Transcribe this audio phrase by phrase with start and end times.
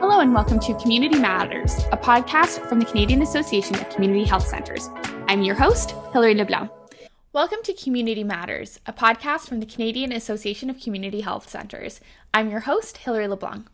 [0.00, 4.46] Hello, and welcome to Community Matters, a podcast from the Canadian Association of Community Health
[4.46, 4.88] Centres.
[5.28, 6.70] I'm your host, Hilary LeBlanc.
[7.34, 12.00] Welcome to Community Matters, a podcast from the Canadian Association of Community Health Centres.
[12.32, 13.66] I'm your host, Hilary LeBlanc.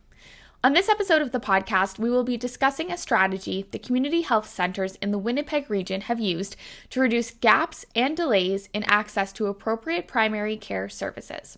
[0.63, 4.47] On this episode of the podcast, we will be discussing a strategy the community health
[4.47, 6.55] centers in the Winnipeg region have used
[6.91, 11.57] to reduce gaps and delays in access to appropriate primary care services.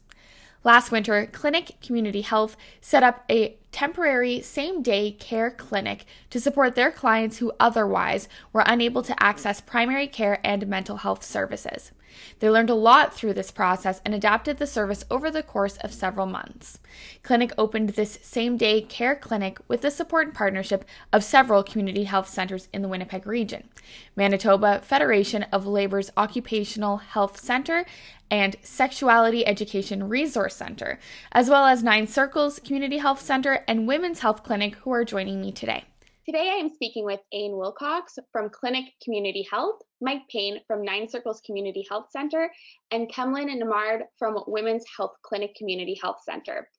[0.63, 6.75] Last winter, Klinic Community Health set up a temporary same day care clinic to support
[6.75, 11.91] their clients who otherwise were unable to access primary care and mental health services.
[12.39, 15.93] They learned a lot through this process and adapted the service over the course of
[15.93, 16.79] several months.
[17.23, 22.03] Klinic opened this same day care clinic with the support and partnership of several community
[22.03, 23.69] health centers in the Winnipeg region
[24.15, 27.85] Manitoba Federation of Labor's Occupational Health Center
[28.29, 30.99] and Sexuality Education Resource Center,
[31.31, 35.39] as well as Nine Circles Community Health Center and Women's Health Clinic, who are joining
[35.39, 35.83] me today.
[36.25, 41.07] Today, I am speaking with Ayn Wilcox from Klinic Community Health, Mike Payne from Nine
[41.07, 42.51] Circles Community Health Center,
[42.91, 46.69] and Kemlin Nembhard from Women's Health Clinic Community Health Center.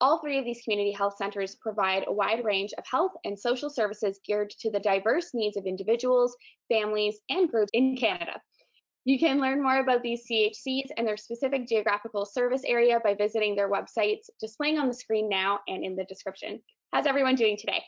[0.00, 3.68] All three of these community health centers provide a wide range of health and social
[3.68, 6.36] services geared to the diverse needs of individuals,
[6.68, 8.40] families, and groups in Canada.
[9.04, 13.56] You can learn more about these CHCs and their specific geographical service area by visiting
[13.56, 16.60] their websites displaying on the screen now and in the description.
[16.92, 17.82] How's everyone doing today?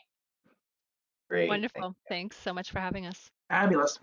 [1.29, 1.47] Great.
[1.47, 1.81] Wonderful.
[1.81, 3.29] Thank Thanks so much for having us.
[3.49, 3.97] Fabulous.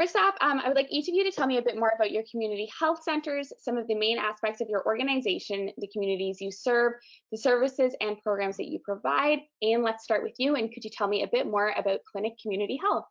[0.00, 1.92] First off, um, I would like each of you to tell me a bit more
[1.94, 6.40] about your community health centers, some of the main aspects of your organization, the communities
[6.40, 6.94] you serve,
[7.30, 9.40] the services and programs that you provide.
[9.60, 10.56] And let's start with you.
[10.56, 13.04] And could you tell me a bit more about Klinic Community Health?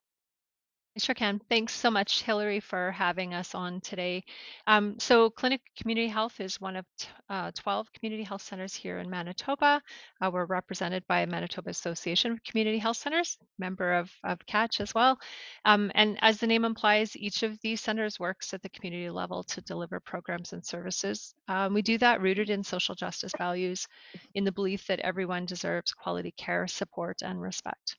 [0.95, 1.39] I sure can.
[1.49, 4.25] Thanks so much, Hilary, for having us on today.
[4.67, 6.85] Um, so, Klinic Community Health is one of
[7.31, 9.81] uh, 12 community health centers here in Manitoba.
[10.21, 14.93] Uh, we're represented by Manitoba Association of Community Health Centers, member of, of CACH as
[14.93, 15.17] well.
[15.65, 19.43] Um, and as the name implies, each of these centers works at the community level
[19.45, 21.33] to deliver programs and services.
[21.47, 23.87] Um, we do that rooted in social justice values,
[24.35, 27.98] in the belief that everyone deserves quality care, support, and respect.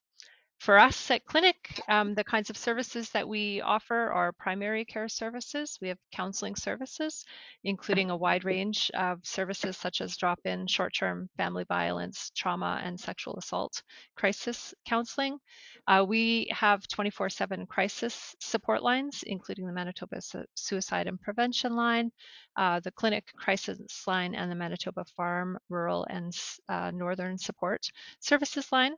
[0.61, 5.09] For us at Klinic, um, the kinds of services that we offer are primary care
[5.09, 5.79] services.
[5.81, 7.25] We have counseling services,
[7.65, 12.79] including a wide range of services such as drop in, short term family violence, trauma,
[12.85, 13.83] and sexual assault
[14.17, 15.39] crisis counseling.
[15.87, 21.75] Uh, we have 24 7 crisis support lines, including the Manitoba Su- Suicide and Prevention
[21.75, 22.11] Line,
[22.57, 26.37] uh, the Klinic Crisis Line, and the Manitoba Farm, Rural, and
[26.69, 27.87] uh, Northern Support
[28.21, 28.93] Services Line.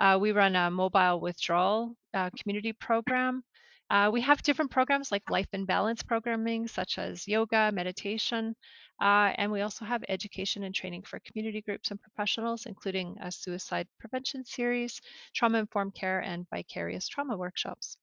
[0.00, 3.42] Uh, we run a mobile withdrawal uh, community program.
[3.90, 8.54] Uh, we have different programs like life and balance programming, such as yoga, meditation,
[9.00, 13.30] uh, and we also have education and training for community groups and professionals, including a
[13.30, 15.00] suicide prevention series,
[15.34, 17.96] trauma informed care, and vicarious trauma workshops.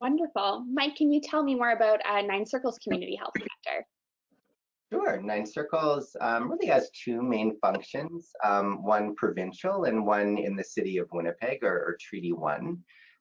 [0.00, 0.64] Wonderful.
[0.72, 3.84] Mike, can you tell me more about uh, Nine Circles Community Health Center?
[4.90, 5.20] Sure.
[5.20, 10.64] Nine Circles um, really has two main functions, um, one provincial and one in the
[10.64, 12.78] city of Winnipeg or, or Treaty 1.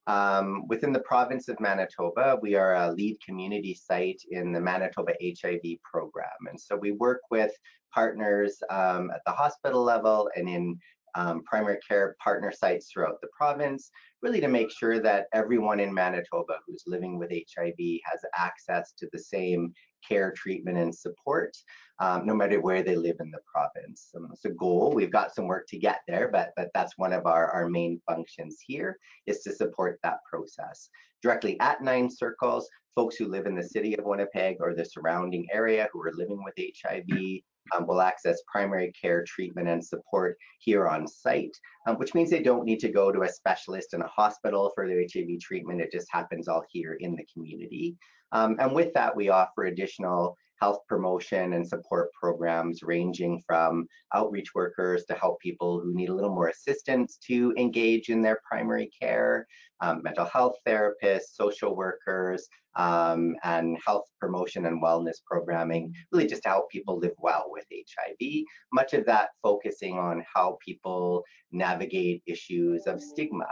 [0.08, 5.12] Um, within the province of Manitoba, we are a lead community site in the Manitoba
[5.22, 6.48] HIV program.
[6.50, 7.52] And so we work with
[7.94, 10.80] partners um, at the hospital level and in
[11.16, 13.92] um, primary care partner sites throughout the province,
[14.22, 19.08] really to make sure that everyone in Manitoba who's living with HIV has access to
[19.12, 19.74] the same
[20.08, 21.56] care, treatment, and support,
[22.00, 24.10] um, no matter where they live in the province.
[24.16, 24.92] Um, it's a goal.
[24.94, 28.00] We've got some work to get there, but, but that's one of our, our main
[28.08, 30.90] functions here is to support that process.
[31.22, 35.48] Directly at Nine Circles, folks who live in the city of Winnipeg or the surrounding
[35.52, 37.42] area who are living with HIV
[37.76, 41.56] um, will access primary care treatment and support here on site,
[41.88, 44.88] um, which means they don't need to go to a specialist in a hospital for
[44.88, 45.82] their HIV treatment.
[45.82, 47.96] It just happens all here in the community.
[48.32, 54.54] Um, and with that, we offer additional health promotion and support programs ranging from outreach
[54.56, 58.90] workers to help people who need a little more assistance to engage in their primary
[59.00, 59.48] care,
[59.82, 66.44] um, mental health therapists, social workers, um, and health promotion and wellness programming, really just
[66.44, 68.44] to help people live well with HIV.
[68.72, 73.48] Much of that focusing on how people navigate issues of stigma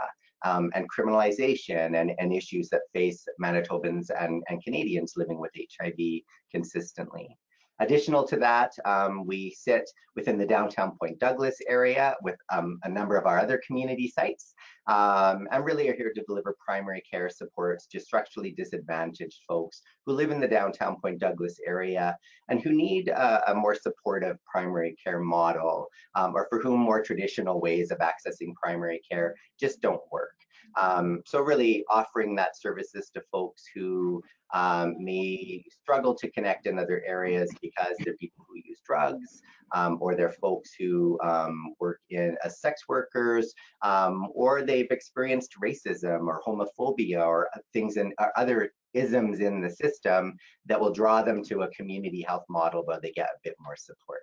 [0.46, 6.22] um, and criminalization and, and issues that face Manitobans and, and Canadians living with HIV
[6.52, 7.36] consistently.
[7.78, 12.88] Additional to that, um, we sit within the downtown Point Douglas area with um, a
[12.88, 14.54] number of our other community sites
[14.86, 20.12] um, and really are here to deliver primary care supports to structurally disadvantaged folks who
[20.12, 22.16] live in the downtown Point Douglas area
[22.48, 27.02] and who need a, a more supportive primary care model um, or for whom more
[27.02, 30.32] traditional ways of accessing primary care just don't work.
[30.80, 34.22] Um, so really offering that services to folks who
[34.54, 39.42] um, may struggle to connect in other areas because they're people who use drugs
[39.74, 43.52] um, or they're folks who um, work in as sex workers
[43.82, 50.36] um, or they've experienced racism or homophobia or things and other isms in the system
[50.64, 53.76] that will draw them to a community health model where they get a bit more
[53.76, 54.22] support.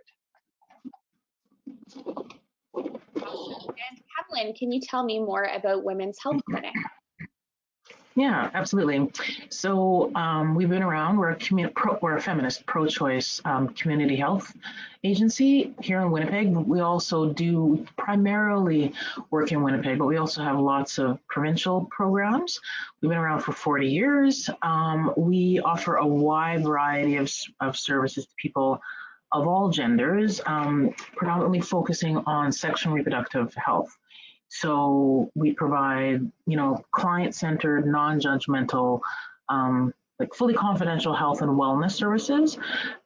[4.33, 6.73] Kathleen, can you tell me more about Women's Health Clinic?
[8.15, 9.11] Yeah, absolutely.
[9.49, 11.17] So um, we've been around.
[11.17, 14.55] We're a, pro, we're a feminist pro-choice um, community health
[15.03, 16.55] agency here in Winnipeg.
[16.55, 18.93] We also do primarily
[19.31, 22.59] work in Winnipeg, but we also have lots of provincial programs.
[23.01, 24.47] We've been around for 40 years.
[24.61, 27.31] Um, we offer a wide variety of,
[27.61, 28.79] of services to people
[29.31, 33.97] of all genders, um, predominantly focusing on sexual and reproductive health.
[34.53, 39.01] So we provide, you know, client-centered, non-judgmental,
[39.49, 42.59] um, like fully confidential health and wellness services.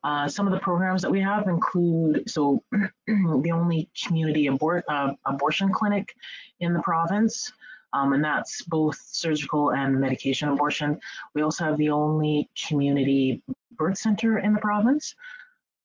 [0.03, 2.61] Uh, some of the programs that we have include, so
[3.07, 6.13] the only community uh, abortion clinic
[6.59, 7.53] in the province,
[7.93, 10.99] um, and that's both surgical and medication abortion.
[11.33, 13.41] We also have the only community
[13.71, 15.15] birth center in the province.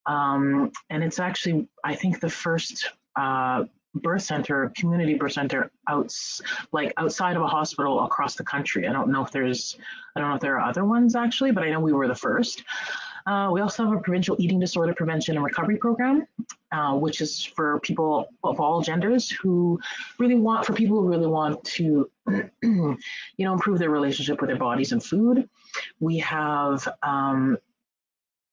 [0.07, 3.65] Um, and it's actually, I think, the first uh,
[3.95, 6.41] birth center, community birth center, outs
[6.73, 8.87] like outside of a hospital across the country.
[8.87, 9.77] I don't know if there's,
[10.17, 12.15] I don't know if there are other ones actually, but I know we were the
[12.15, 12.65] first.
[13.27, 16.27] Uh, we also have a provincial eating disorder prevention and recovery program,
[16.73, 19.79] uh, which is for people of all genders who
[20.19, 22.11] really want, for people who really want to,
[22.63, 22.99] you
[23.39, 25.49] know, improve their relationship with their bodies and food.
[26.01, 27.59] We have um,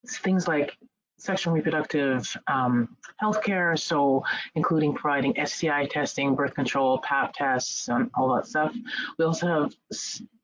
[0.07, 0.77] things like
[1.21, 4.24] sexual reproductive um, healthcare, so
[4.56, 8.74] including providing STI testing, birth control, Pap tests, and all that stuff.
[9.18, 9.74] We also have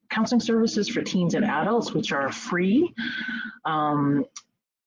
[0.10, 2.94] counseling services for teens and adults, which are free.
[3.66, 4.26] Um,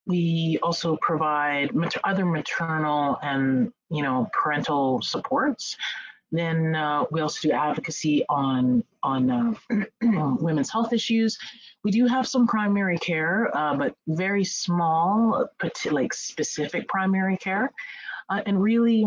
[0.06, 5.76] we also provide mat- other maternal and you know parental supports.
[6.30, 9.30] Then uh, we also do advocacy on on
[9.70, 9.84] uh,
[10.40, 11.38] women's health issues.
[11.84, 15.48] We do have some primary care, uh, but very small,
[15.90, 17.72] like specific primary care.
[18.28, 19.06] Uh, and really,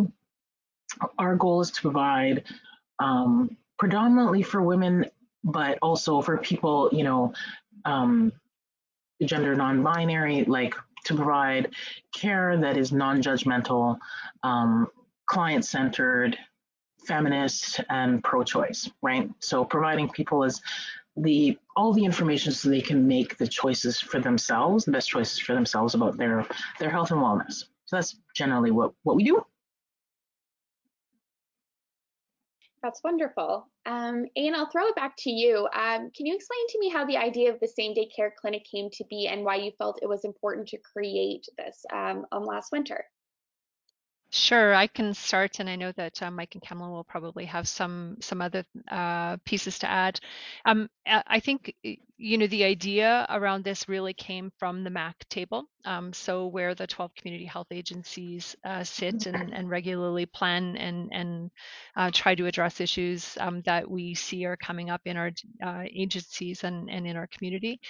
[1.19, 2.44] our goal is to provide
[3.00, 5.06] um, predominantly for women,
[5.44, 7.33] but also for people, you know,
[7.85, 8.31] um,
[9.23, 10.75] gender non-binary, like
[11.06, 11.73] to provide
[12.13, 13.97] care that is non-judgmental,
[14.44, 14.88] um,
[15.27, 16.38] client-centered,
[17.06, 19.30] feminist and pro-choice, right?
[19.39, 20.62] So providing people as
[21.18, 25.39] the all the information so they can make the choices for themselves, the best choices
[25.39, 26.45] for themselves about their
[26.80, 27.65] their health and wellness.
[27.86, 29.45] So that's generally what what we do.
[32.81, 33.68] That's wonderful.
[33.86, 35.68] Um, and I'll throw it back to you.
[35.75, 38.65] Um, can you explain to me how the idea of the same day care clinic
[38.65, 42.44] came to be and why you felt it was important to create this um, um
[42.44, 43.06] last winter?
[44.33, 47.68] Sure, I can start, and I know that uh, Mike and Kamala will probably have
[47.68, 50.22] some some other uh, pieces to add.
[50.63, 55.66] Um, I think you know the idea around this really came from the MAC table,
[55.83, 61.09] um, so where the 12 community health agencies uh, sit and, and, regularly plan and
[61.11, 61.52] and
[61.97, 65.83] uh, try to address issues um, that we see are coming up in our uh,
[65.94, 67.81] agencies and, and in our community.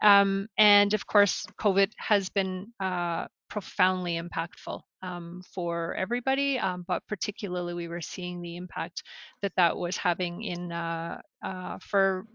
[0.00, 7.06] Um, and of course, COVID has been uh, profoundly impactful um, for everybody, um, but
[7.08, 9.02] particularly we were seeing the impact
[9.42, 12.26] that that was having in uh, uh, for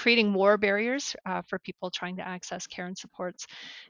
[0.00, 3.46] creating more barriers uh, for people trying to access care and supports.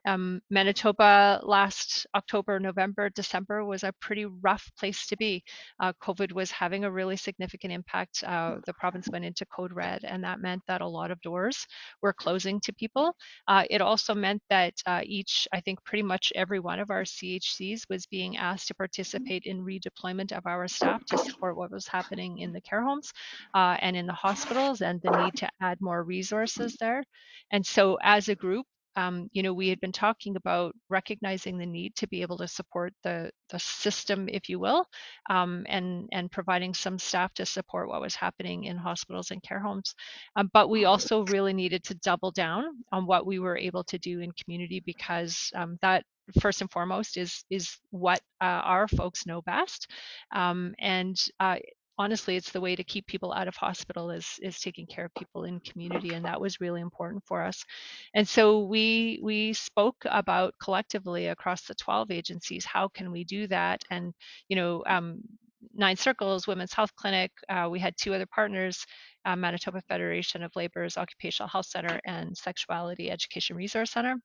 [0.06, 5.44] Um, Manitoba last October, November, December was a pretty rough place to be.
[5.78, 8.24] Uh, COVID was having a really significant impact.
[8.26, 11.64] Uh, the province went into code red, and that meant that a lot of doors
[12.02, 13.14] were closing to people.
[13.46, 17.04] Uh, it also meant that uh, each, I think pretty much every one of our
[17.04, 21.86] CHCs was being asked to participate in redeployment of our staff to support what was
[21.86, 23.12] happening in the care homes
[23.54, 27.04] uh, and in the hospitals and the need to add more more resources there.
[27.52, 28.66] And so as a group,
[28.96, 32.48] um, you know, we had been talking about recognizing the need to be able to
[32.48, 34.84] support the, the system, if you will,
[35.30, 39.60] um, and, and providing some staff to support what was happening in hospitals and care
[39.60, 39.94] homes.
[40.36, 43.98] Um, but we also really needed to double down on what we were able to
[43.98, 46.04] do in community because um, that
[46.40, 49.88] first and foremost is is what uh, our folks know best,
[50.34, 51.56] um, and uh,
[52.00, 55.14] honestly it's the way to keep people out of hospital is is taking care of
[55.14, 57.64] people in community and that was really important for us.
[58.14, 63.46] And so we we spoke about collectively across the 12 agencies how can we do
[63.48, 63.82] that?
[63.90, 64.14] And
[64.48, 65.20] you know um,
[65.74, 68.86] nine circles women's health clinic uh, we had two other partners
[69.26, 74.16] uh, manitoba federation of labor's occupational health center and sexuality education resource center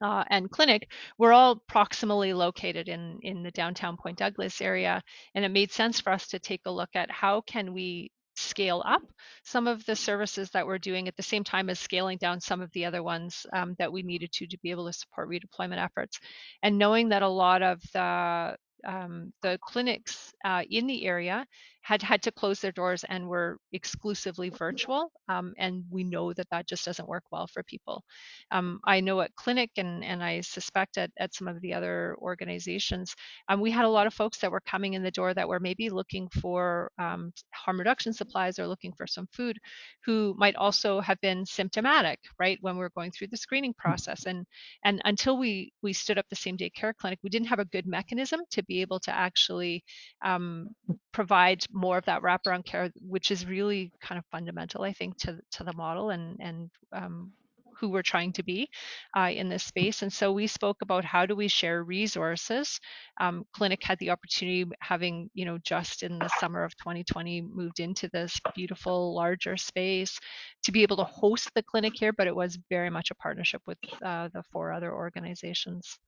[0.00, 0.84] uh, and Klinic
[1.18, 5.02] were all proximally located in, in the downtown Point Douglas area.
[5.34, 8.82] And it made sense for us to take a look at how can we scale
[8.86, 9.02] up
[9.44, 12.62] some of the services that we're doing at the same time as scaling down some
[12.62, 15.82] of the other ones um, that we needed to to be able to support redeployment
[15.82, 16.18] efforts.
[16.62, 21.46] And knowing that a lot of the um, the clinics uh, in the area
[21.82, 25.10] had had to close their doors and were exclusively virtual.
[25.28, 28.04] Um, and we know that that just doesn't work well for people.
[28.50, 32.16] Um, I know at Klinic and, and I suspect at, at some of the other
[32.20, 33.14] organizations,
[33.48, 35.60] um, we had a lot of folks that were coming in the door that were
[35.60, 39.58] maybe looking for um, harm reduction supplies or looking for some food
[40.04, 44.26] who might also have been symptomatic, right, when we were going through the screening process.
[44.26, 44.44] And,
[44.84, 47.64] and until we, we stood up the same day care clinic, we didn't have a
[47.64, 49.82] good mechanism to be able to actually
[50.24, 50.68] um,
[51.12, 55.30] provide more of that wraparound care, which is really kind of fundamental, I think, to
[55.56, 57.32] to the model and and um,
[57.80, 58.68] who we're trying to be
[59.16, 60.02] uh, in this space.
[60.02, 62.78] And so we spoke about how do we share resources.
[63.20, 67.80] Um, Klinic had the opportunity, having you know just in the summer of 2020 moved
[67.80, 70.18] into this beautiful larger space,
[70.64, 72.12] to be able to host the clinic here.
[72.12, 75.98] But it was very much a partnership with uh, the four other organizations.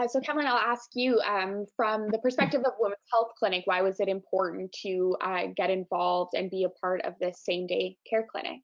[0.00, 3.82] Uh, so, Cameron, I'll ask you um, from the perspective of Women's Health Clinic, why
[3.82, 7.98] was it important to uh, get involved and be a part of this same day
[8.08, 8.60] care clinic?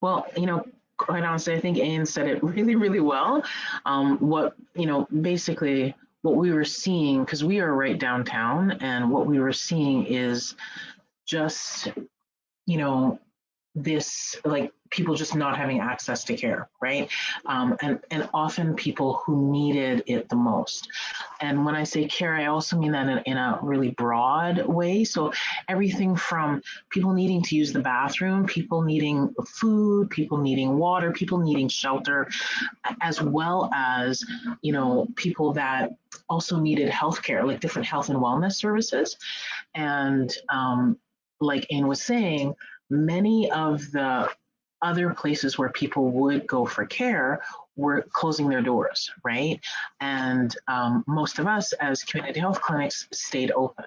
[0.00, 0.64] Well, you know,
[0.96, 3.44] quite honestly, I think Ayn said it really, really well.
[3.84, 9.10] Um, what, you know, basically what we were seeing, because we are right downtown, and
[9.10, 10.54] what we were seeing is
[11.26, 11.88] just,
[12.66, 13.18] you know,
[13.74, 17.08] this like people just not having access to care right?
[17.46, 20.88] Um, and and often people who needed it the most.
[21.40, 25.04] And when i say care i also mean that in, in a really broad way.
[25.04, 25.32] So
[25.68, 31.38] everything from people needing to use the bathroom people needing food people needing water people
[31.38, 32.28] needing shelter
[33.00, 34.24] as well as
[34.62, 35.92] you know people that
[36.28, 39.16] also needed health care like different health and wellness services.
[39.74, 40.98] And um,
[41.40, 42.54] like Ayn was saying,
[42.90, 44.28] many of the
[44.82, 47.42] other places where people would go for care
[47.76, 49.60] were closing their doors, right?
[50.00, 53.86] And um, most of us as community health clinics stayed open.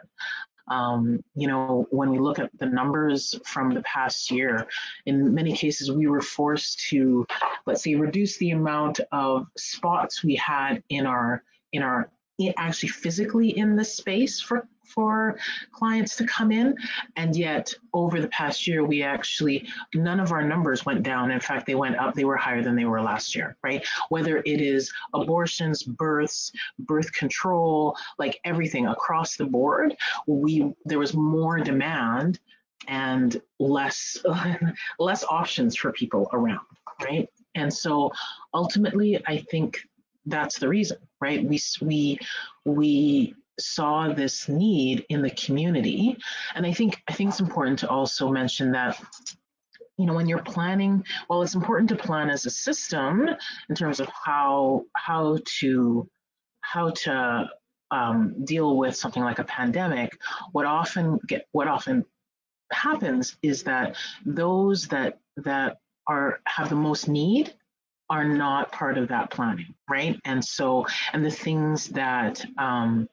[0.67, 4.67] Um, you know, when we look at the numbers from the past year,
[5.05, 7.27] in many cases we were forced to,
[7.65, 11.43] let's say, reduce the amount of spots we had in our
[11.74, 12.10] in our
[12.58, 15.38] actually physically in the space for for
[15.72, 16.75] clients to come in.
[17.16, 21.32] And yet over the past year we actually none of our numbers went down.
[21.32, 22.13] In fact they went up.
[22.13, 23.86] They were higher than they were last year right?
[24.10, 29.96] Whether it is abortions births birth control like everything across the board
[30.28, 32.40] we there was more demand
[32.88, 34.18] and less
[35.00, 36.66] less options for people around
[37.04, 37.30] right?
[37.56, 38.12] And so
[38.54, 39.88] ultimately i think
[40.25, 41.42] that's the reason, right?
[41.44, 42.20] We we
[42.65, 46.18] we saw this need in the community,
[46.53, 49.01] and I think I think it's important to also mention that
[49.98, 53.30] you know when you're planning well it's important to plan as a system
[53.70, 56.10] in terms of how how to
[56.62, 57.48] how to
[57.92, 60.18] um, deal with something like a pandemic
[60.51, 62.03] what often get what often
[62.72, 65.77] happens is that those that that
[66.08, 67.53] are have the most need
[68.13, 70.20] are not part of that planning, right?
[70.24, 73.10] And so, and the things that um,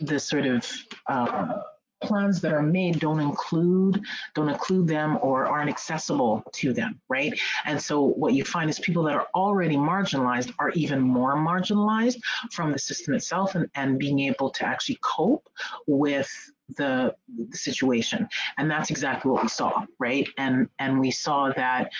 [0.00, 0.68] the sort of
[1.06, 1.60] uh,
[2.02, 4.02] plans that are made don't include
[4.34, 7.38] don't include them or aren't accessible to them right?
[7.64, 12.18] And so what you find is people that are already marginalized are even more marginalized
[12.50, 15.48] from the system itself and, and being able to actually cope
[15.86, 16.30] with
[16.76, 17.14] the,
[17.50, 18.28] the situation.
[18.58, 20.28] And that's exactly what we saw right?
[20.36, 21.92] And and we saw that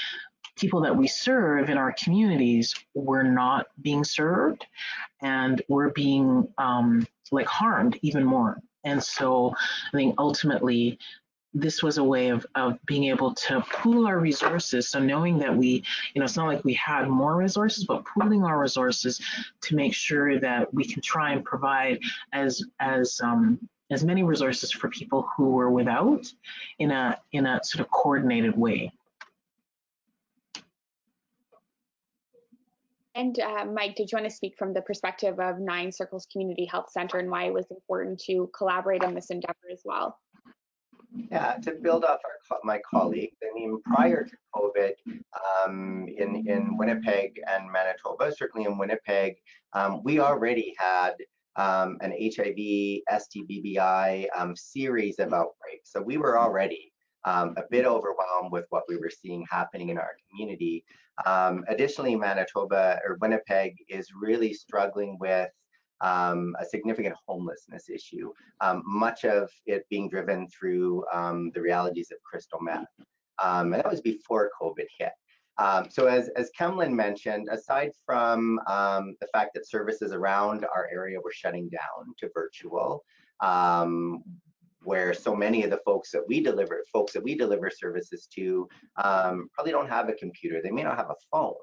[0.56, 4.66] people that we serve in our communities were not being served
[5.22, 8.60] and were being um, like harmed even more.
[8.84, 9.54] And so
[9.92, 10.98] I think ultimately
[11.54, 14.88] this was a way of, of being able to pool our resources.
[14.88, 18.42] So knowing that we, you know, it's not like we had more resources, but pooling
[18.42, 19.20] our resources
[19.62, 22.00] to make sure that we can try and provide
[22.32, 26.26] as as um, as many resources for people who were without
[26.78, 28.92] in a in a sort of coordinated way.
[33.14, 36.64] And uh, Mike, did you want to speak from the perspective of Nine Circles Community
[36.64, 40.18] Health Center and why it was important to collaborate on this endeavor as well?
[41.30, 44.94] Yeah, to build off our, my colleagues, I mean, prior to COVID,
[45.64, 49.36] um, in, in Winnipeg and Manitoba, certainly in Winnipeg,
[49.74, 51.12] um, we already had
[51.54, 55.92] um, an HIV, STBBI um, series of outbreaks.
[55.92, 56.92] So we were already
[57.24, 60.84] um, a bit overwhelmed with what we were seeing happening in our community.
[61.26, 65.50] Um, additionally, Manitoba or Winnipeg is really struggling with
[66.00, 72.10] um, a significant homelessness issue, um, much of it being driven through um, the realities
[72.10, 72.84] of crystal meth.
[73.42, 75.12] Um, and that was before COVID hit.
[75.56, 80.88] Um, so as, as Kemlin mentioned, aside from um, the fact that services around our
[80.92, 83.04] area were shutting down to virtual,
[84.84, 88.68] where so many of the folks that we deliver, folks that we deliver services to,
[88.96, 90.60] probably don't have a computer.
[90.62, 91.54] They may not have a phone.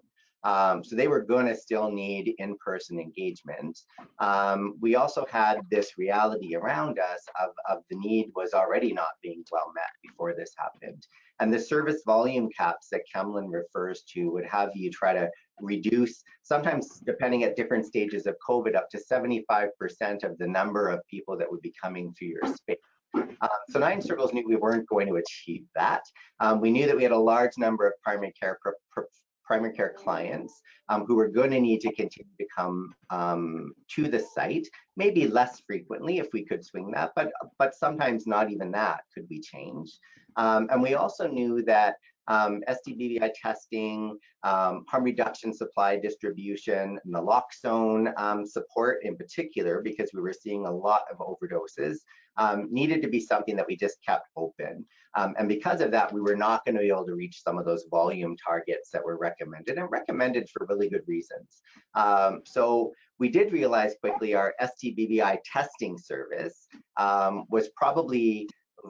[0.43, 3.79] Um, so they were going to still need in-person engagement.
[4.19, 9.09] Um, we also had this reality around us of, of the need was already not
[9.21, 11.05] being well met before this happened.
[11.39, 16.23] And the service volume caps that Kemlin refers to would have you try to reduce,
[16.41, 19.69] sometimes depending at different stages of COVID, up to 75%
[20.23, 22.77] of the number of people that would be coming through your space.
[23.13, 26.03] Um, so Nine Circles knew we weren't going to achieve that.
[26.39, 28.57] Um, we knew that we had a large number of primary care
[29.51, 34.07] primary care clients um, who were going to need to continue to come um, to
[34.07, 34.65] the site,
[34.95, 39.27] maybe less frequently if we could swing that, but, but sometimes not even that could
[39.27, 39.91] be change.
[40.37, 41.95] Um, and we also knew that
[42.27, 42.61] um,
[43.43, 50.65] testing, um, harm reduction supply distribution, naloxone um, support in particular, because we were seeing
[50.65, 51.97] a lot of overdoses,
[52.37, 54.85] um, needed to be something that we just kept open.
[55.15, 57.57] Um, and because of that, we were not going to be able to reach some
[57.57, 61.61] of those volume targets that were recommended and recommended for really good reasons.
[61.95, 68.47] Um, so we did realize quickly our STBBI testing service was probably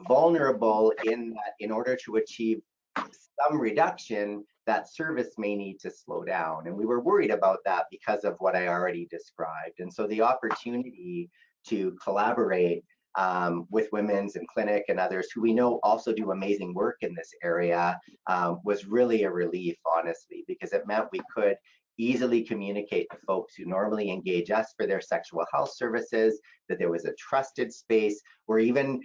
[0.08, 2.60] vulnerable in that in order to achieve
[2.96, 6.66] some reduction, that service may need to slow down.
[6.66, 9.80] And we were worried about that because of what I already described.
[9.80, 11.30] And so the opportunity
[11.68, 12.84] to collaborate
[13.16, 17.14] um, with Women's and Klinic and others who we know also do amazing work in
[17.14, 21.56] this area um, was really a relief, honestly, because it meant we could
[21.98, 26.90] easily communicate to folks who normally engage us for their sexual health services, that there
[26.90, 29.00] was a trusted space where even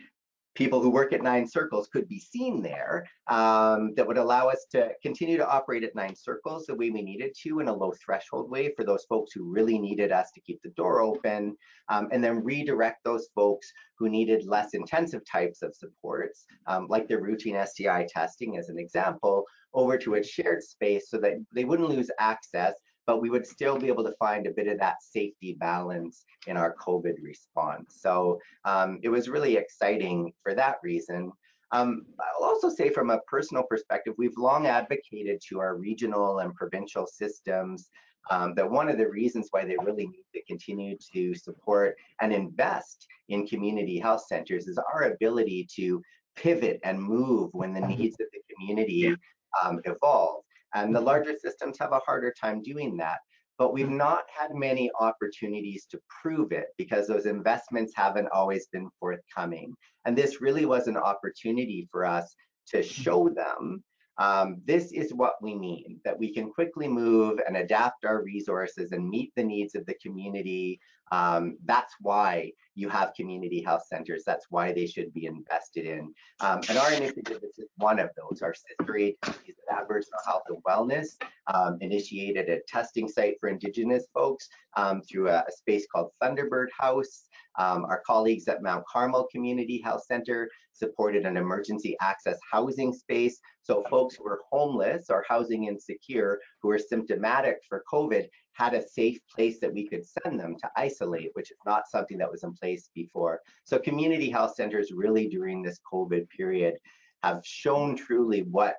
[0.57, 4.65] people who work at Nine Circles could be seen there um, that would allow us
[4.71, 7.93] to continue to operate at Nine Circles the way we needed to in a low
[8.03, 11.55] threshold way for those folks who really needed us to keep the door open,
[11.89, 17.07] um, and then redirect those folks who needed less intensive types of supports, um, like
[17.07, 21.65] their routine STI testing as an example, over to a shared space so that they
[21.65, 22.73] wouldn't lose access
[23.07, 26.57] but we would still be able to find a bit of that safety balance in
[26.57, 27.95] our COVID response.
[28.01, 31.31] So um, it was really exciting for that reason.
[31.71, 36.53] Um, I'll also say from a personal perspective, we've long advocated to our regional and
[36.53, 37.89] provincial systems
[38.29, 42.33] um, that one of the reasons why they really need to continue to support and
[42.33, 46.01] invest in community health centers is our ability to
[46.35, 49.15] pivot and move when the needs of the community
[49.63, 50.43] um, evolve.
[50.85, 53.19] And the larger systems have a harder time doing that.
[53.57, 58.89] But we've not had many opportunities to prove it because those investments haven't always been
[58.99, 59.73] forthcoming.
[60.05, 62.35] And this really was an opportunity for us
[62.67, 63.83] to show them
[64.19, 68.91] um, this is what we mean, that we can quickly move and adapt our resources
[68.91, 70.79] and meet the needs of the community.
[71.11, 74.23] Um, that's why you have community health centers.
[74.25, 76.13] That's why they should be invested in.
[76.41, 78.41] Um, and our initiative is one of those.
[78.41, 81.07] Our sister agencies at Aboriginal Health and Wellness
[81.53, 86.67] um, initiated a testing site for Indigenous folks um, through a, a, space called Thunderbird
[86.77, 87.23] House.
[87.57, 93.39] Um, our colleagues at Mount Carmel Community Health Center supported an emergency access housing space.
[93.63, 98.87] So folks who are homeless or housing insecure, who are symptomatic for COVID, had a
[98.87, 102.43] safe place that we could send them to isolate, which is not something that was
[102.43, 103.39] in place before.
[103.65, 106.75] So community health centers really during this COVID period
[107.23, 108.77] have shown truly what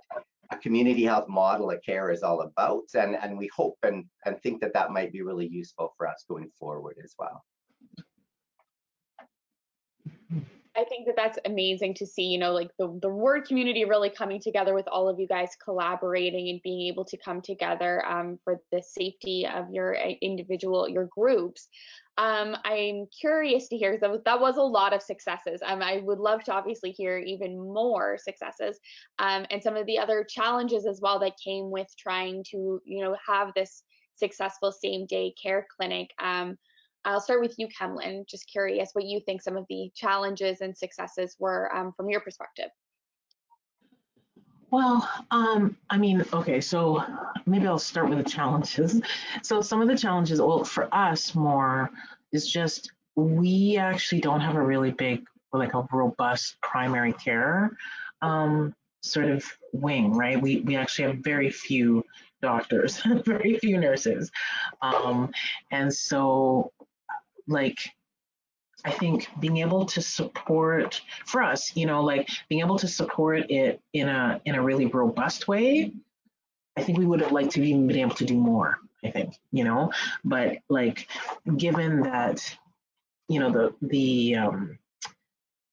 [0.50, 2.84] a community health model of care is all about.
[2.94, 6.24] And, and we hope and, and think that that might be really useful for us
[6.28, 7.44] going forward as well.
[10.78, 14.10] I think that that's amazing to see, you know, like the, the word community really
[14.10, 18.38] coming together with all of you guys collaborating and being able to come together um,
[18.44, 21.66] for the safety of your uh, individual, your groups.
[22.16, 25.60] Um, I'm curious to hear, that was, that was a lot of successes.
[25.66, 28.78] Um, I would love to obviously hear even more successes
[29.18, 33.02] um, and some of the other challenges as well that came with trying to, you
[33.02, 33.82] know, have this
[34.14, 36.10] successful same day care clinic.
[36.22, 36.56] Um,
[37.08, 38.26] I'll start with you, Kemlin.
[38.26, 42.20] Just curious what you think some of the challenges and successes were um, from your
[42.20, 42.68] perspective.
[44.70, 47.02] Well, um, I mean, okay, so
[47.46, 49.00] maybe I'll start with the challenges.
[49.42, 51.90] So some of the challenges, well, for us more
[52.30, 57.70] is just we actually don't have a really big, like a robust primary care
[58.20, 59.42] um, sort of
[59.72, 60.40] wing, right?
[60.40, 62.04] We we actually have very few
[62.42, 64.30] doctors, very few nurses,
[64.82, 65.30] um,
[65.70, 66.70] and so
[67.48, 67.78] like
[68.84, 73.50] I think being able to support for us, you know, like being able to support
[73.50, 75.92] it in a in a really robust way.
[76.76, 78.78] I think we would have liked to even been able to do more.
[79.04, 79.92] I think, you know,
[80.24, 81.08] but like
[81.56, 82.56] given that,
[83.28, 84.78] you know, the the um,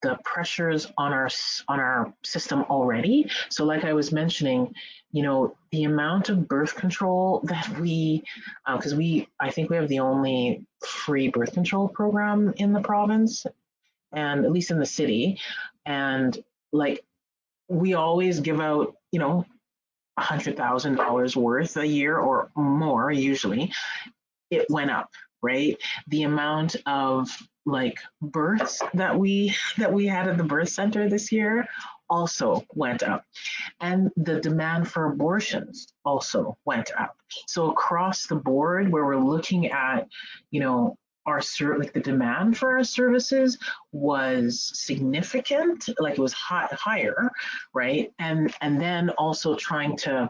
[0.06, 1.30] the pressures on our
[1.68, 3.30] on our system already.
[3.50, 4.74] So like I was mentioning,
[5.12, 8.24] you know, the amount of birth control that we,
[8.66, 12.82] because uh, we, I think we have the only free birth control program in the
[12.82, 13.46] province,
[14.14, 15.40] and at least in the city,
[15.86, 16.38] and
[16.72, 17.04] like
[17.68, 19.46] we always give out, you know,
[20.18, 23.72] a hundred thousand dollars worth a year or more usually.
[24.52, 25.10] It went up,
[25.46, 25.78] right?
[26.08, 27.30] The amount of
[27.66, 31.68] like births that we that we had at the birth center this year
[32.10, 33.26] also went up.
[33.82, 37.16] And the demand for abortions also went up.
[37.48, 40.08] So across the board where we're looking at
[40.52, 41.42] you know our
[41.80, 43.58] like the demand for our services
[43.92, 47.32] was significant like it was high, higher
[47.74, 48.14] right?
[48.20, 50.30] And and then also trying to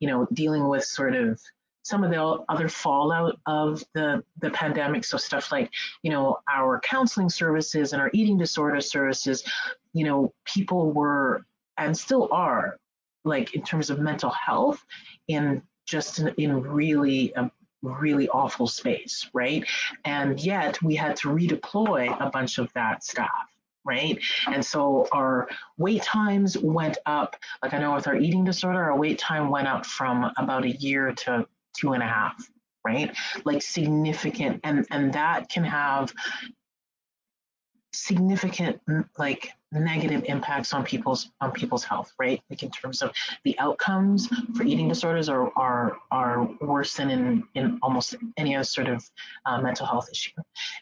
[0.00, 1.40] you know dealing with sort of
[1.82, 5.70] some of the other fallout of the the pandemic so stuff like
[6.02, 9.44] you know our counseling services and our eating disorder services
[9.92, 11.44] you know people were
[11.76, 12.78] and still are
[13.24, 14.84] like in terms of mental health
[15.28, 17.50] in just in, in really a
[17.82, 19.64] really awful space right
[20.04, 23.28] and yet we had to redeploy a bunch of that staff
[23.84, 24.18] right?
[24.46, 27.36] And so our wait times went up.
[27.62, 30.70] Like I know with our eating disorder, our wait time went up from about a
[30.70, 32.34] year to two and a half,
[32.84, 33.14] right?
[33.44, 36.12] Like significant, and and that can have
[37.94, 38.80] significant
[39.18, 42.42] like negative impacts on people's on people's health, right?
[42.50, 43.12] Like in terms of
[43.44, 48.64] the outcomes for eating disorders are are are worse than in in almost any other
[48.64, 49.08] sort of
[49.46, 50.32] uh, mental health issue,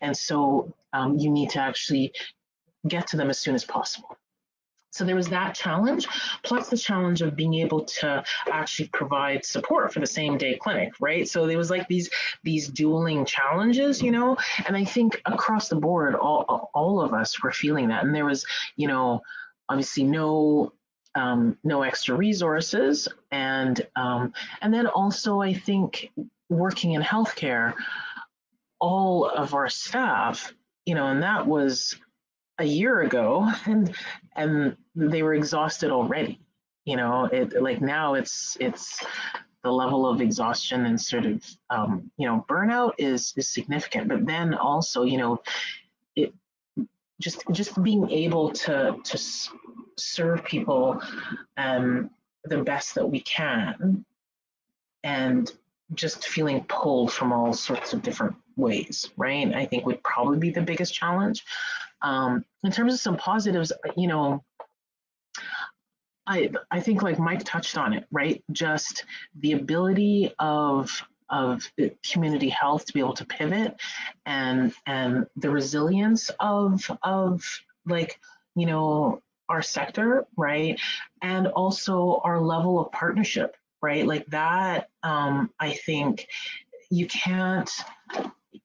[0.00, 2.12] and so um, you need to actually
[2.87, 4.16] get to them as soon as possible.
[4.90, 6.07] So there was that challenge,
[6.42, 10.94] plus the challenge of being able to actually provide support for the same day clinic,
[11.00, 11.29] right?
[11.29, 12.11] So there was like these
[12.42, 17.40] these dueling challenges, you know, and I think across the board, all all of us
[17.42, 18.44] were feeling that, and there was,
[18.76, 19.22] you know,
[19.68, 20.72] obviously no
[21.14, 26.11] um, no extra resources, and um, and then also I think
[26.48, 27.74] working in healthcare,
[28.81, 30.53] all of our staff,
[30.85, 31.96] you know, and that was
[32.61, 33.94] a year ago and
[34.37, 36.40] and they were exhausted already
[36.85, 39.05] you know it like now it's it's
[39.62, 44.09] the level of exhaustion and sort of um, you know burnout is is significant.
[44.09, 45.42] But then also you know
[46.16, 46.33] it
[47.20, 49.18] just just being able to to
[49.96, 51.03] serve people
[51.57, 52.11] um,
[52.44, 54.05] the best that we can
[55.05, 55.53] and
[55.94, 59.53] just feeling pulled from all sorts of different ways right?
[59.53, 61.44] I think would probably be the biggest challenge
[62.03, 64.45] um, in terms of some positives, you know,
[66.27, 68.43] I I think like Mike touched on it, right?
[68.53, 69.05] Just
[69.39, 71.71] the ability of of
[72.11, 73.81] community health to be able to pivot
[74.27, 77.45] and and the resilience of of
[77.87, 78.21] like
[78.57, 80.81] you know our sector right
[81.23, 86.27] and also our level of partnership right like that um i think
[86.91, 87.71] you can't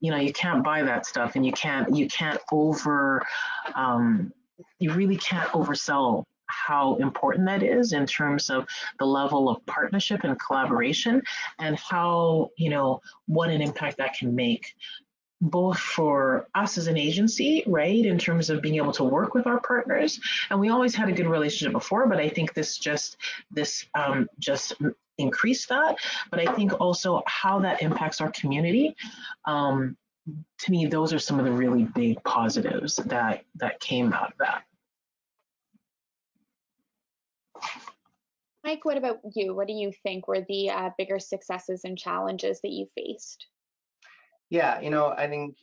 [0.06, 3.26] you know you can't buy that stuff and you can't you can't over
[3.74, 4.32] um,
[4.78, 8.68] you really can't oversell how important that is in terms of
[9.00, 11.24] the level of partnership and collaboration
[11.58, 14.76] and how you know what an impact that can make
[15.42, 19.46] both for us as an agency, right, in terms of being able to work with
[19.46, 20.20] our partners.
[20.50, 23.18] And we always had a good relationship before, but I think this just
[23.52, 24.74] this um, just
[25.18, 25.98] increase that.
[26.32, 28.96] But I think also how that impacts our community.
[29.46, 29.98] Um,
[30.60, 34.38] to me, those are some of the really big positives that that came out of
[34.40, 34.64] that.
[38.64, 39.54] Mike, what about you?
[39.54, 43.46] What do you think were the uh, bigger successes and challenges that you faced?
[44.50, 45.58] Yeah, you know, I think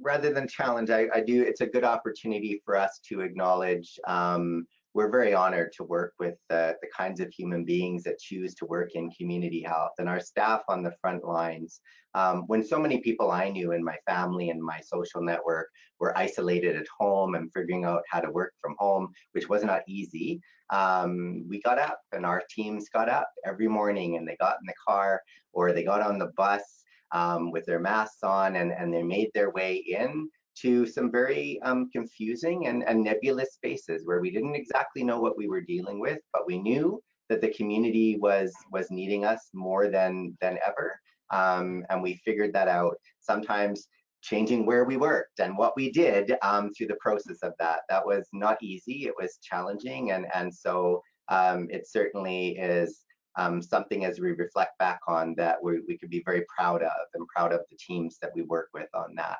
[0.00, 1.42] rather than challenge, I, I do.
[1.42, 4.66] It's a good opportunity for us to acknowledge um,
[4.98, 8.90] we're very honored to work with the, kinds of human beings that choose to work
[8.96, 11.80] in community health and our staff on the front lines.
[12.14, 15.68] Um, when so many people I knew in my family and my social network
[16.00, 19.82] were isolated at home and figuring out how to work from home, which was not
[19.86, 24.56] easy, um, we got up and our teams got up every morning and they got
[24.60, 26.82] in the car or they got on the bus
[27.12, 30.28] um, with their masks on and, and they made their way in
[30.62, 35.36] to some very um, confusing and, and nebulous spaces where we didn't exactly know what
[35.36, 39.88] we were dealing with, but we knew that the community was was needing us more
[39.88, 40.98] than than ever,
[41.30, 42.96] um, and we figured that out.
[43.20, 43.88] Sometimes
[44.20, 47.80] changing where we worked and what we did um, through the process of that.
[47.88, 49.06] That was not easy.
[49.06, 53.04] It was challenging, and and so um, it certainly is
[53.36, 57.06] um, something as we reflect back on that we, we could be very proud of
[57.14, 59.38] and proud of the teams that we work with on that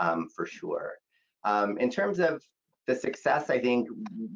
[0.00, 0.94] um, for sure.
[1.44, 2.42] Um, in terms of
[2.86, 3.88] the success, I think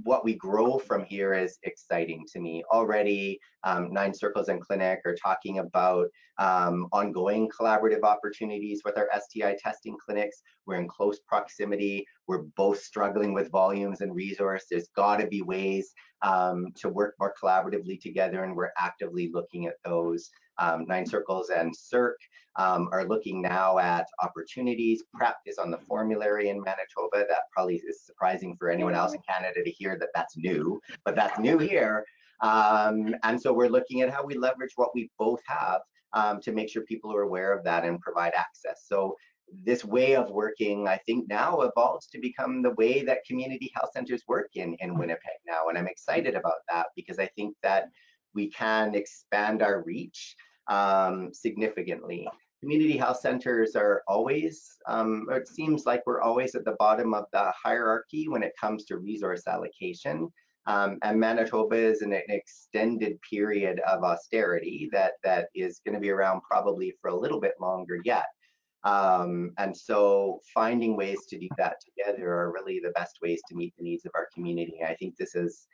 [0.05, 2.63] what we grow from here is exciting to me.
[2.73, 6.07] Already, um, Nine Circles and Klinic are talking about
[6.39, 10.43] um, ongoing collaborative opportunities with our STI testing clinics.
[10.67, 12.07] We're in close proximity.
[12.29, 14.69] We're both struggling with volumes and resources.
[14.71, 19.67] There's got to be ways um, to work more collaboratively together, and we're actively looking
[19.67, 20.31] at those.
[20.59, 22.15] Um, Nine Circles and SERC
[22.57, 25.03] um, are looking now at opportunities.
[25.15, 27.27] PrEP is on the formulary in Manitoba.
[27.29, 31.17] That probably is surprising for anyone else in Canada to hear that that's new, but
[31.17, 32.05] that's new here.
[32.41, 35.81] Um, and so we're looking at how we leverage what we both have
[36.13, 38.85] um, to make sure people are aware of that and provide access.
[38.87, 39.17] So
[39.65, 43.91] this way of working, I think now evolves to become the way that community health
[43.93, 45.69] centers work in, in Winnipeg now.
[45.69, 47.91] And I'm excited about that because I think that
[48.35, 50.37] we can expand our reach
[50.69, 52.29] um, significantly.
[52.61, 57.27] Community health centers are always, um, it seems like we're always at the bottom of
[57.33, 60.29] the hierarchy when it comes to resource allocation.
[60.67, 66.01] Um, and Manitoba is in an extended period of austerity that, that is going to
[66.01, 68.25] be around probably for a little bit longer yet.
[68.85, 73.55] Um, and so finding ways to do that together are really the best ways to
[73.55, 74.81] meet the needs of our community.
[74.87, 75.67] I think this has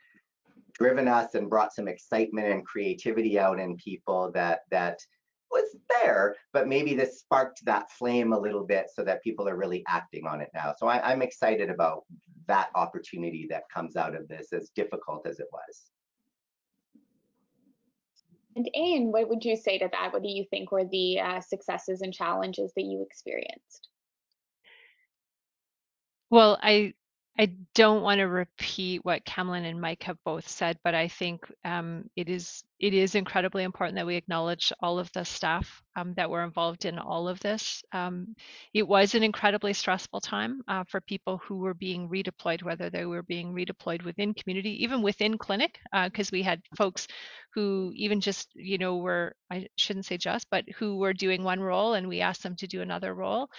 [0.81, 4.97] driven us and brought some excitement and creativity out in people that that
[5.51, 9.55] was there, but maybe this sparked that flame a little bit so that people are
[9.55, 10.73] really acting on it now.
[10.75, 12.05] So I, I'm excited about
[12.47, 15.91] that opportunity that comes out of this, as difficult as it was.
[18.55, 20.13] And Ayn, what would you say to that?
[20.13, 23.89] What do you think were the uh, successes and challenges that you experienced?
[26.31, 26.95] Well, I
[27.41, 31.41] I don't want to repeat what Kemlin and Mike have both said, but I think
[31.65, 36.13] um, it is it is incredibly important that we acknowledge all of the staff um,
[36.15, 37.83] that were involved in all of this.
[37.93, 38.35] Um,
[38.75, 43.05] it was an incredibly stressful time uh, for people who were being redeployed, whether they
[43.07, 47.07] were being redeployed within community, even within Klinic, because uh, we had folks
[47.55, 51.61] who even just, you know, were, I shouldn't say just, but who were doing one
[51.61, 53.49] role and we asked them to do another role.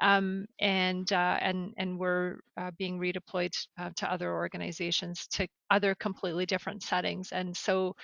[0.00, 5.94] Um, and uh, and and were uh, being redeployed uh, to other organizations to other
[5.94, 7.32] completely different settings.
[7.32, 7.94] And so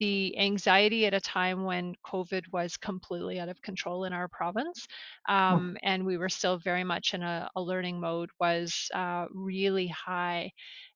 [0.00, 4.86] the anxiety at a time when COVID was completely out of control in our province,
[5.28, 9.88] um, and we were still very much in a, a learning mode, was uh, really
[9.88, 10.50] high.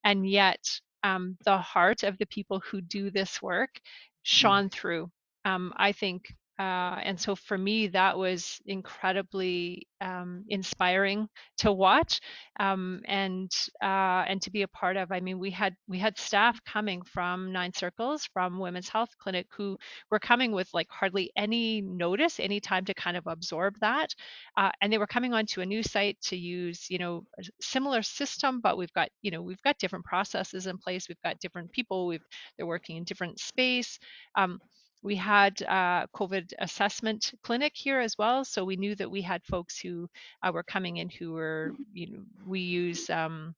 [0.04, 0.58] And yet,
[1.02, 3.80] um, the heart of the people who do this work hmm.
[4.22, 5.10] shone through.
[5.44, 6.24] Um, I think
[6.58, 12.20] uh, and so for me, that was incredibly um, inspiring to watch
[12.60, 13.50] um, and
[13.82, 15.10] uh, and to be a part of.
[15.10, 19.46] I mean, we had we had staff coming from Nine Circles, from Women's Health Clinic,
[19.56, 19.76] who
[20.10, 24.14] were coming with like hardly any notice, any time to kind of absorb that,
[24.56, 28.02] uh, and they were coming onto a new site to use, you know, a similar
[28.02, 31.72] system, but we've got you know we've got different processes in place, we've got different
[31.72, 32.24] people, we've
[32.56, 33.98] they're working in different space.
[34.36, 34.60] Um,
[35.04, 39.44] we had a COVID assessment clinic here as well, so we knew that we had
[39.44, 40.08] folks who
[40.42, 43.54] uh, were coming in who were, you know, we use um,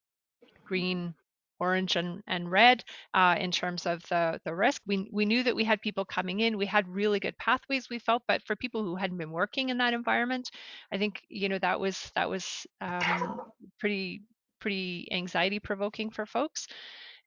[0.64, 1.14] green,
[1.60, 2.82] orange, and, and red
[3.14, 4.82] uh, in terms of the, the risk.
[4.88, 6.58] We, we knew that we had people coming in.
[6.58, 9.78] We had really good pathways, we felt, but for people who hadn't been working in
[9.78, 10.50] that environment,
[10.92, 13.40] I think, you know, that was that was um,
[13.78, 14.22] pretty
[14.60, 16.66] pretty anxiety provoking for folks.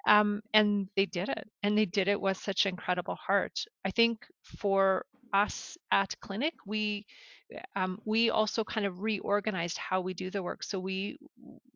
[0.08, 3.64] Um, and they did it, and they did it with such incredible heart.
[3.86, 7.06] I think for us at Klinic, we
[7.76, 10.64] um, we also kind of reorganized how we do the work.
[10.64, 11.20] So we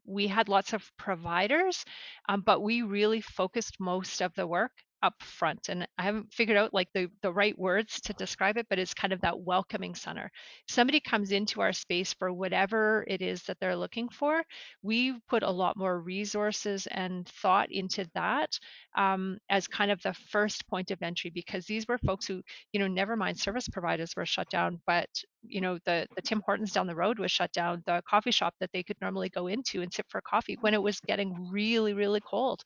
[0.05, 1.85] we had lots of providers,
[2.29, 4.71] um, but we really focused most of the work
[5.03, 8.65] up front and i haven't figured out like the, the right words to describe it
[8.69, 10.31] but it's kind of that welcoming center.
[10.67, 14.43] If somebody comes into our space for whatever it is that they're looking for
[14.81, 18.57] we put a lot more resources and thought into that
[18.97, 22.79] um, as kind of the first point of entry because these were folks who you
[22.79, 25.09] know never mind service providers were shut down but
[25.47, 28.53] you know the the tim hortons down the road was shut down the coffee shop
[28.59, 31.93] that they could normally go into and sit for coffee when it was getting really
[31.93, 32.61] really cold.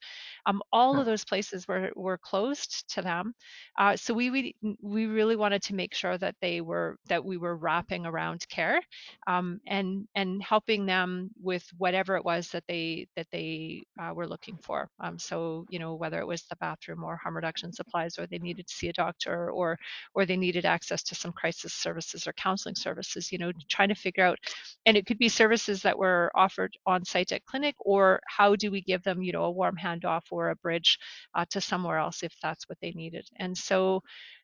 [0.46, 3.34] Um, all of those places were were closed to them.
[3.78, 7.38] Uh, so we, we we really wanted to make sure that they were that we
[7.38, 8.82] were wrapping around care
[9.28, 14.28] um, and and helping them with whatever it was that they that they uh, were
[14.28, 14.90] looking for.
[15.00, 18.40] Um, so you know whether it was the bathroom or harm reduction supplies or they
[18.40, 19.78] needed to see a doctor or
[20.14, 23.96] or they needed access to some crisis services or counseling services you know trying to
[23.96, 24.38] figure out
[24.86, 28.72] and it could be services that were offered on site at Klinic or how do
[28.72, 30.98] we give them you know a warm handoff or a bridge
[31.36, 33.28] uh, to somewhere else if that's what they needed.
[33.38, 34.02] And so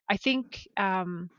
[0.09, 1.29] i think um,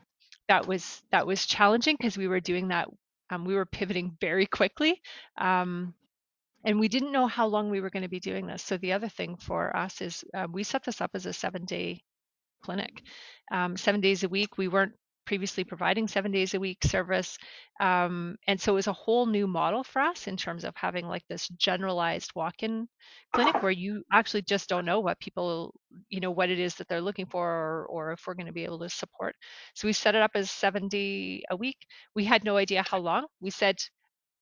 [0.47, 2.87] that was that was challenging because we were doing that
[3.29, 5.01] um, we were pivoting very quickly
[5.37, 5.93] um,
[6.65, 8.63] and we didn't know how long we were going to be doing this.
[8.63, 11.65] So the other thing for us is uh, we set this up as a seven
[11.65, 12.01] day
[12.63, 13.03] clinic.
[13.51, 14.93] Um, seven days a week we weren't
[15.25, 17.37] previously providing seven days a week service.
[17.79, 21.07] Um, and so it was a whole new model for us in terms of having
[21.07, 22.87] like this generalized walk-in
[23.33, 25.73] clinic where you actually just don't know what people,
[26.09, 28.53] you know, what it is that they're looking for or, or if we're going to
[28.53, 29.35] be able to support.
[29.73, 31.77] So we set it up as seven day a week.
[32.15, 33.25] We had no idea how long.
[33.41, 33.77] We said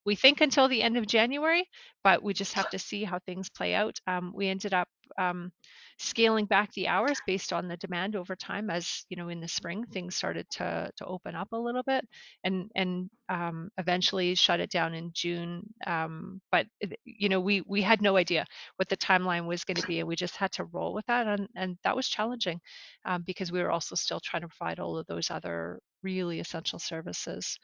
[0.06, 1.66] we think until the end of January,
[2.04, 3.98] but we just have to see how things play out.
[4.06, 4.88] Um, we ended up
[5.18, 5.52] um,
[5.98, 9.48] scaling back the hours based on the demand over time as you know in the
[9.48, 12.06] spring things started to to open up a little bit
[12.44, 16.68] and and um, eventually shut it down in June um, but
[17.06, 18.46] you know we we had no idea
[18.78, 21.28] what the timeline was going to be and we just had to roll with that
[21.28, 22.60] and and that was challenging
[23.06, 26.80] um, because we were also still trying to provide all of those other really essential
[26.80, 27.58] services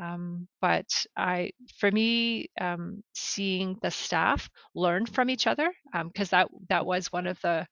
[0.00, 5.72] um, but I, for me, um, seeing the staff learn from each other,
[6.04, 7.66] because um, that that was one of the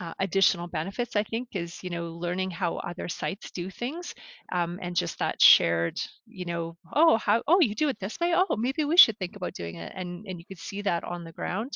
[0.00, 4.14] uh, additional benefits i think is you know learning how other sites do things
[4.52, 8.32] um, and just that shared you know oh how oh you do it this way?
[8.34, 11.24] Oh maybe we should think about doing it and and you could see that on
[11.24, 11.72] the ground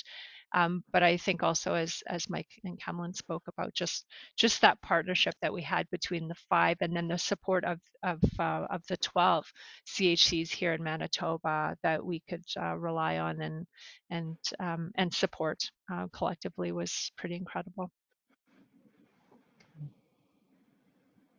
[0.55, 4.81] um, but I think also as as Mike and Kemlin spoke about just just that
[4.83, 8.83] partnership that we had between the five and then the support of of uh, of
[8.89, 9.47] the 12
[9.87, 13.67] CHCs here in Manitoba that we could uh, rely on and
[14.11, 15.59] and um, and support
[15.93, 17.91] uh, collectively was pretty incredible.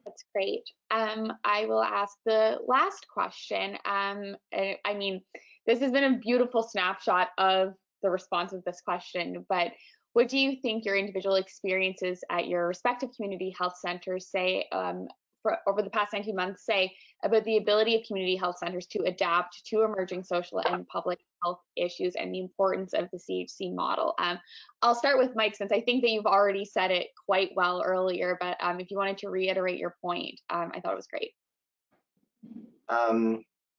[0.05, 0.63] That's great.
[0.91, 3.77] Um, I will ask the last question.
[3.85, 5.21] Um, I mean,
[5.65, 7.73] this has been a beautiful snapshot of
[8.03, 9.71] the response of this question, but
[10.13, 15.07] what do you think your individual experiences at your respective community health centers say um,
[15.41, 19.03] for, over the past 19 months say about the ability of community health centers to
[19.03, 24.13] adapt to emerging social and public health issues and the importance of the CHC model?
[24.19, 24.39] Um,
[24.81, 28.37] I'll start with Mike since I think that you've already said it quite well earlier,
[28.39, 31.31] but um, if you wanted to reiterate your point, um, I thought it was great.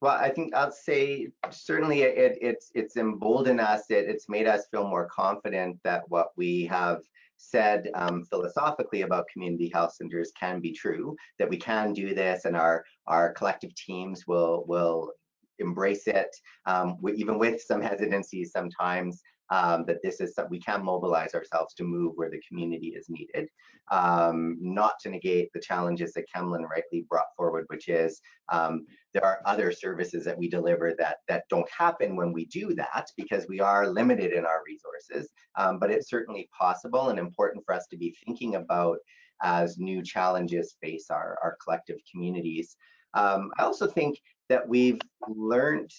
[0.05, 3.85] Well, I think I'll say certainly it, it's it's emboldened us.
[3.89, 7.01] It, it's made us feel more confident that what we have
[7.39, 11.17] said um, philosophically about community health centers can be true.
[11.39, 15.11] That we can do this, and our our collective teams will will
[15.59, 16.37] embrace it,
[16.67, 19.23] um, even with some hesitancy sometimes
[19.55, 23.07] um, that this is that we can mobilize ourselves to move where the community is
[23.09, 23.49] needed,
[23.93, 28.21] um, not to negate the challenges that Kemlin rightly brought forward, which is
[28.53, 32.75] um, there are other services that we deliver that that don't happen when we do
[32.75, 37.65] that because we are limited in our resources, um, but it's certainly possible and important
[37.65, 38.99] for us to be thinking about
[39.43, 42.77] as new challenges face our, our collective communities.
[43.15, 45.93] Um, I also think that we've learned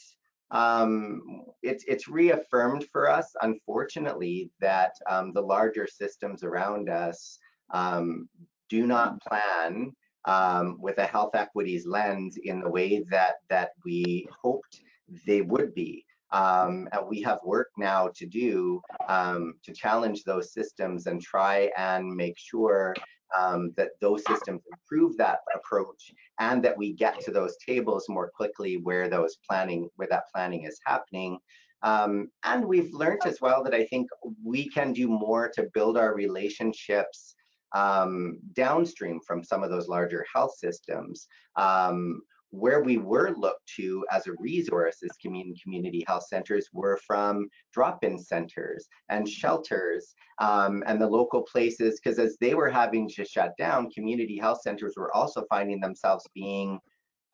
[0.51, 1.21] um,
[1.63, 7.39] it's it's reaffirmed for us, unfortunately, that um, the larger systems around us
[7.71, 8.29] um,
[8.69, 9.91] do not plan
[10.25, 14.81] um, with a health equities lens in the way that that we hoped
[15.25, 16.05] they would be.
[16.31, 21.71] Um, and we have work now to do um, to challenge those systems and try
[21.77, 22.93] and make sure
[23.37, 28.31] um, that those systems improve that approach and that we get to those tables more
[28.35, 31.39] quickly where those planning where that planning is happening.
[31.81, 34.07] Um, and we've learned as well that i think
[34.43, 37.35] we can do more to build our relationships
[37.75, 41.27] um, downstream from some of those larger health systems.
[41.57, 42.21] Um,
[42.51, 47.47] where we were looked to as a resource as community, community health centers were from
[47.73, 53.25] drop-in centers and shelters um, and the local places, because as they were having to
[53.25, 56.79] shut down, community health centers were also finding themselves being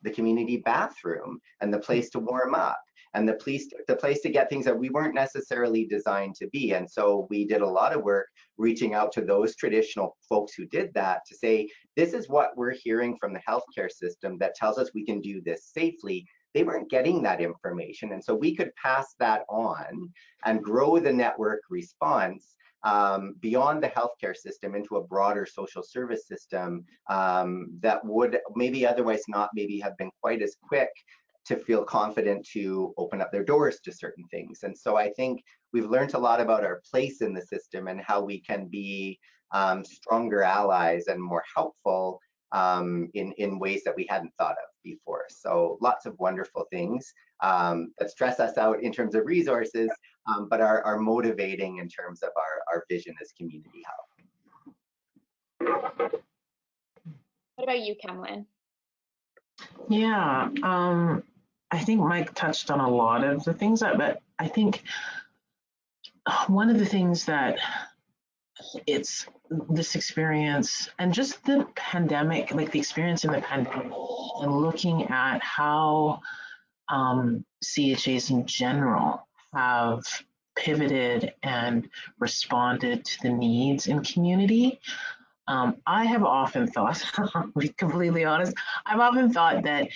[0.01, 2.79] the community bathroom and the place to warm up
[3.13, 6.73] and the place the place to get things that we weren't necessarily designed to be.
[6.73, 10.65] And so we did a lot of work reaching out to those traditional folks who
[10.67, 14.77] did that to say this is what we're hearing from the healthcare system that tells
[14.77, 16.25] us we can do this safely.
[16.53, 18.11] They weren't getting that information.
[18.11, 20.11] And so we could pass that on
[20.45, 26.27] and grow the network response um, beyond the healthcare system into a broader social service
[26.27, 30.89] system um, that would maybe otherwise not maybe have been quite as quick
[31.45, 34.59] to feel confident to open up their doors to certain things.
[34.63, 37.99] And so I think we've learned a lot about our place in the system and
[38.01, 39.19] how we can be
[39.51, 42.19] um, stronger allies and more helpful
[42.51, 45.25] um, in, in ways that we hadn't thought of before.
[45.29, 49.89] So lots of wonderful things um, that stress us out in terms of resources,
[50.27, 54.11] um, but are, are motivating in terms of our, our vision as community health.
[57.55, 58.45] What about you, Kemlin?
[59.89, 61.23] Yeah, um,
[61.71, 64.83] I think Mike touched on a lot of the things that, but I think
[66.47, 67.57] one of the things that
[68.85, 69.25] it's
[69.69, 73.91] this experience and just the pandemic, like the experience in the pandemic,
[74.41, 76.21] and looking at how
[76.89, 80.03] um, CHCs in general have
[80.55, 84.79] pivoted and responded to the needs in community.
[85.47, 87.03] Um, I have often thought,
[87.57, 88.53] be completely honest,
[88.85, 89.89] I've often thought that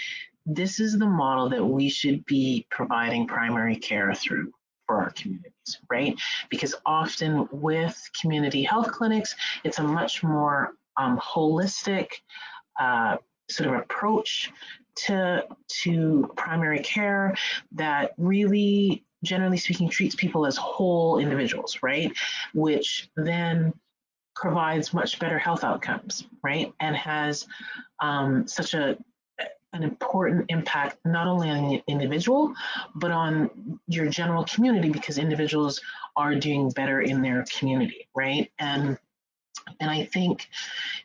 [0.46, 4.52] this is the model that we should be providing primary care through
[4.86, 6.16] for our communities, right?
[6.50, 12.10] Because often with community health clinics, it's a much more um, holistic
[12.80, 13.18] uh,
[13.50, 14.52] sort of approach
[14.96, 17.36] to to primary care
[17.74, 22.16] that really generally speaking treats people as whole individuals right
[22.54, 23.74] which then
[24.36, 27.46] provides much better health outcomes right and has
[28.00, 28.98] um, such a
[29.76, 32.54] an important impact not only on the individual
[32.96, 35.82] but on your general community because individuals
[36.16, 38.52] are doing better in their community right?
[38.60, 38.98] And
[39.80, 40.48] and I think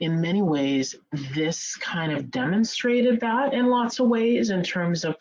[0.00, 0.94] in many ways,
[1.34, 5.16] this kind of demonstrated that in lots of ways in terms of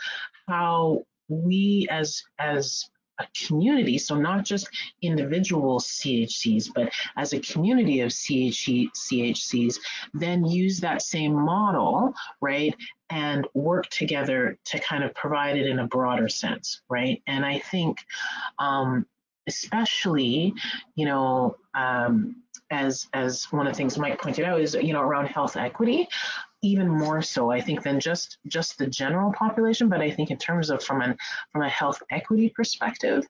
[0.48, 2.90] how we as as
[3.20, 4.70] a community, so not just
[5.02, 9.78] individual CHCs, but as a community of CHC, CHCs,
[10.14, 12.74] then use that same model, right,
[13.10, 17.22] and work together to kind of provide it in a broader sense, right?
[17.28, 18.00] And I think,
[18.60, 19.06] um,
[19.48, 20.54] especially,
[20.96, 22.36] you know, um,
[22.72, 26.08] as as one of the things Mike pointed out is you know around health equity
[26.62, 30.38] even more so I think than just just the general population but I think in
[30.38, 31.18] terms of from an
[31.52, 33.26] from a health equity perspective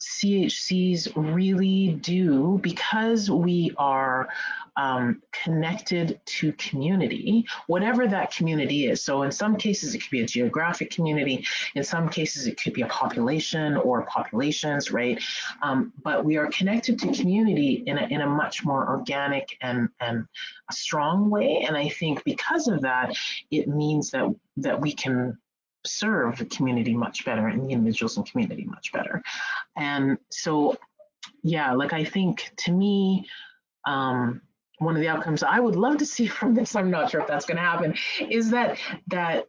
[0.00, 4.28] CHCs really do because we are
[4.76, 9.02] um, connected to community, whatever that community is.
[9.02, 11.44] So, in some cases, it could be a geographic community.
[11.74, 15.20] In some cases, it could be a population or populations, right?
[15.62, 19.88] Um, but we are connected to community in a, in a much more organic and,
[20.00, 20.26] and
[20.70, 21.64] a strong way.
[21.66, 23.16] And I think because of that,
[23.50, 25.38] it means that that we can
[25.84, 29.22] serve the community much better and the individuals in community much better.
[29.76, 30.76] And so,
[31.42, 33.26] yeah, like I think to me,
[33.86, 34.42] um,
[34.78, 37.26] one of the outcomes I would love to see from this, I'm not sure if
[37.26, 37.94] that's going to happen,
[38.28, 39.46] is that that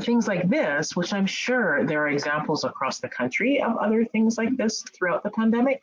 [0.00, 4.36] things like this, which I'm sure there are examples across the country of other things
[4.36, 5.82] like this throughout the pandemic,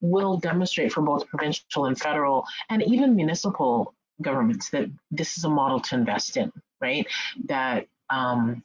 [0.00, 5.48] will demonstrate for both provincial and federal and even municipal governments that this is a
[5.48, 7.06] model to invest in, right?
[7.46, 8.64] That um,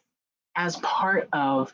[0.56, 1.74] as part of,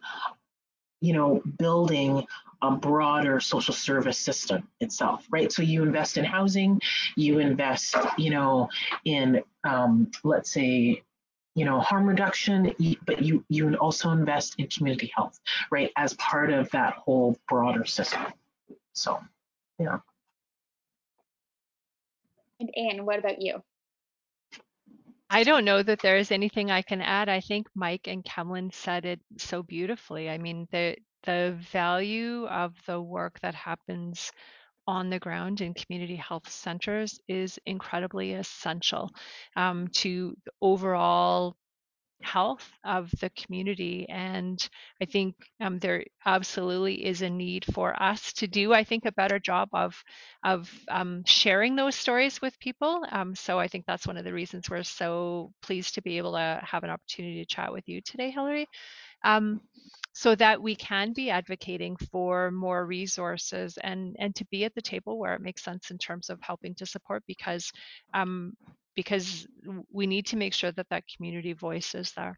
[1.02, 2.26] you know, building
[2.62, 5.52] a broader social service system itself, right?
[5.52, 6.82] So you invest in housing,
[7.16, 8.70] you invest, you know,
[9.06, 11.04] in um, let's say,
[11.56, 12.74] you know, harm reduction,
[13.06, 15.40] but you you also invest in community health,
[15.72, 18.22] right, as part of that whole broader system.
[18.94, 19.20] So,
[19.80, 20.00] yeah.
[22.60, 23.64] And Ayn, what about you?
[25.30, 27.30] I don't know that there is anything I can add.
[27.30, 30.30] I think Mike and Kemlin said it so beautifully.
[30.30, 34.32] I mean, the the value of the work that happens
[34.88, 39.10] on the ground in community health centers is incredibly essential
[39.56, 41.56] um, to overall
[42.22, 44.08] health of the community.
[44.10, 44.68] And
[45.02, 49.12] I think um, there absolutely is a need for us to do, I think, a
[49.12, 50.02] better job of
[50.44, 53.06] of um, sharing those stories with people.
[53.12, 56.34] Um, so I think that's one of the reasons we're so pleased to be able
[56.34, 58.68] to have an opportunity to chat with you today, Hillary.
[59.24, 59.62] Um,
[60.14, 64.82] so that we can be advocating for more resources and and to be at the
[64.82, 67.72] table where it makes sense in terms of helping to support because
[68.14, 68.54] um,
[69.00, 69.48] because
[69.94, 72.38] we need to make sure that that community voice is there.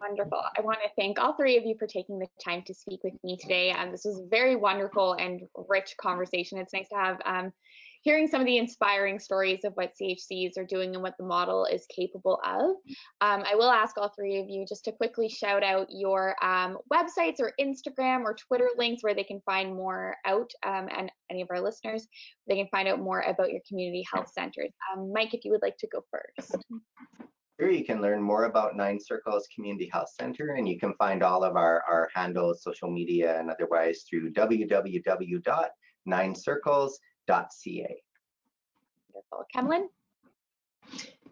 [0.00, 0.40] Wonderful.
[0.56, 3.12] I want to thank all three of you for taking the time to speak with
[3.22, 3.72] me today.
[3.72, 6.56] Um, this was a very wonderful and rich conversation.
[6.56, 7.52] It's nice to have um,
[8.08, 11.66] hearing some of the inspiring stories of what CHCs are doing and what the model
[11.66, 12.70] is capable of.
[13.20, 16.78] Um, I will ask all three of you just to quickly shout out your um,
[16.90, 21.42] websites or Instagram or Twitter links where they can find more out um, and any
[21.42, 22.08] of our listeners,
[22.48, 24.72] they can find out more about your community health centers.
[24.90, 26.56] Um, Mike, if you would like to go first.
[27.58, 31.22] Here you can learn more about Nine Circles Community Health Center, and you can find
[31.22, 36.90] all of our, our handles, social media, and otherwise through www.ninecircles.com
[37.28, 37.46] ca.
[39.12, 39.44] Wonderful.
[39.54, 39.88] Kemlin?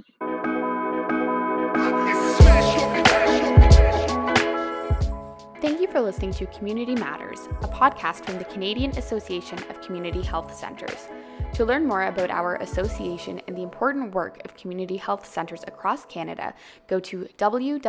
[5.60, 10.20] Thank you for listening to Community Matters, a podcast from the Canadian Association of Community
[10.20, 11.08] Health Centres.
[11.54, 16.04] To learn more about our association and the important work of community health centres across
[16.06, 16.52] Canada,
[16.88, 17.84] go to www.cachc.ca.